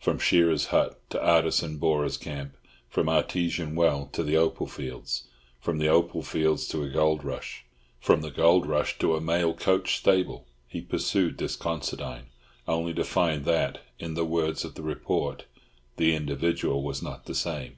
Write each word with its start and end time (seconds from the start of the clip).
From 0.00 0.18
shearers' 0.18 0.68
hut 0.68 0.98
to 1.10 1.22
artesian 1.22 1.76
borers' 1.76 2.16
camp, 2.16 2.56
from 2.88 3.06
artesian 3.06 3.74
well 3.74 4.06
to 4.14 4.22
the 4.22 4.34
opal 4.34 4.66
fields, 4.66 5.28
from 5.60 5.76
the 5.76 5.88
opal 5.88 6.22
fields 6.22 6.66
to 6.68 6.82
a 6.84 6.88
gold 6.88 7.22
rush, 7.22 7.66
from 8.00 8.22
the 8.22 8.30
gold 8.30 8.64
rush 8.64 8.98
to 9.00 9.14
a 9.14 9.20
mail 9.20 9.52
coach 9.52 9.98
stable, 9.98 10.46
he 10.66 10.80
pursued 10.80 11.36
this 11.36 11.54
Considine, 11.54 12.30
only 12.66 12.94
to 12.94 13.04
find 13.04 13.44
that, 13.44 13.82
in 13.98 14.14
the 14.14 14.24
words 14.24 14.64
of 14.64 14.74
the 14.74 14.82
report, 14.82 15.44
"the 15.98 16.14
individual 16.16 16.82
was 16.82 17.02
not 17.02 17.26
the 17.26 17.34
same." 17.34 17.76